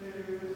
[0.00, 0.47] two,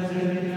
[0.00, 0.47] Amen.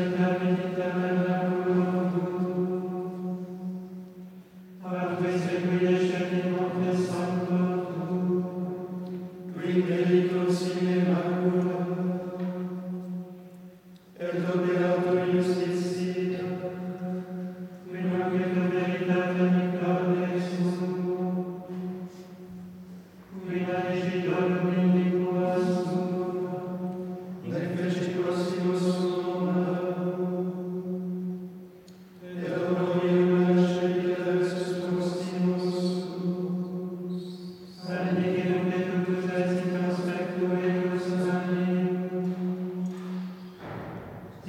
[0.00, 0.49] Amen.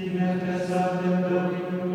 [0.02, 1.91] Dimertes ad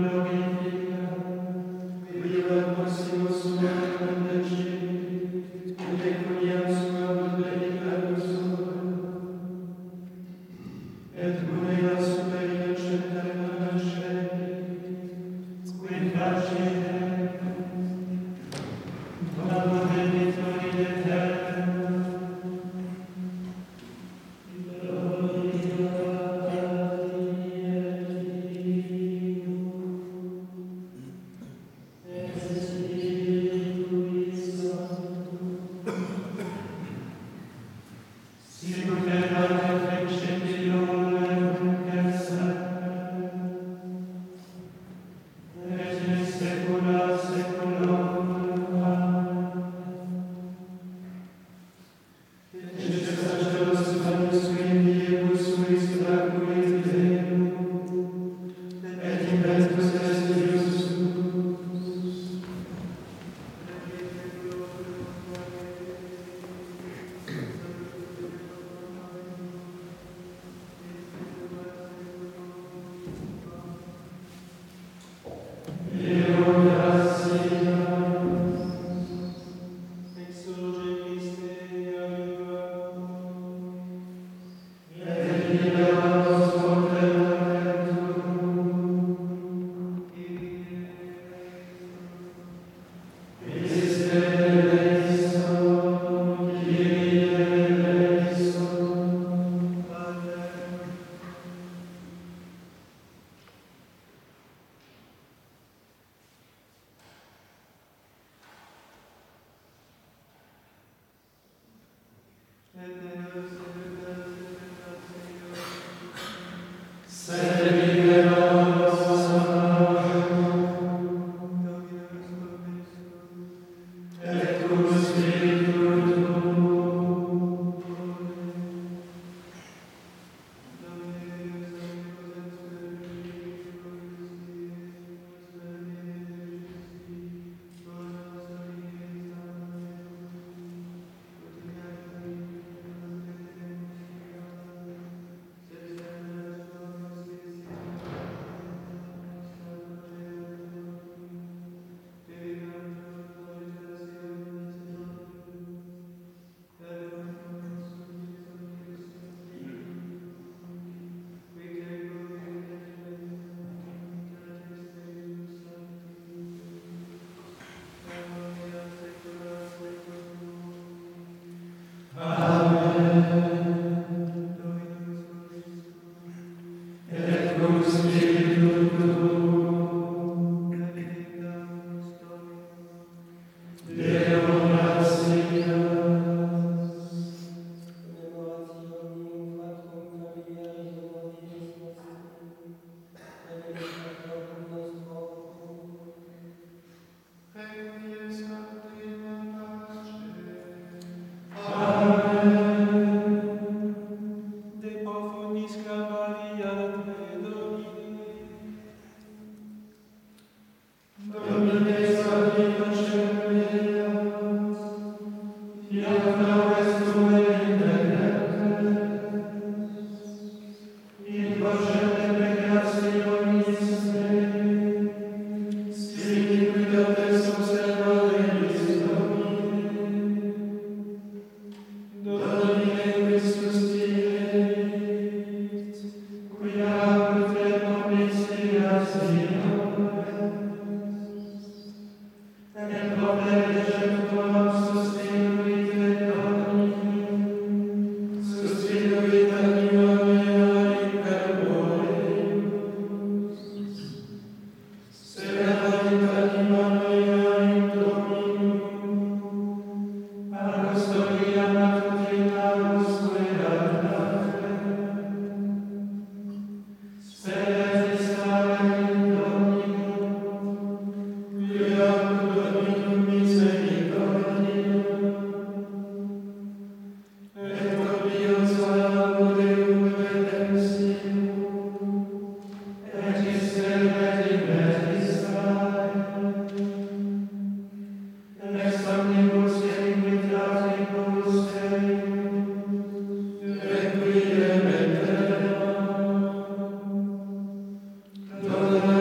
[298.69, 299.16] Amen.